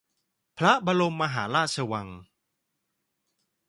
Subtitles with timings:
[0.57, 2.07] พระบรมมหาราชวัง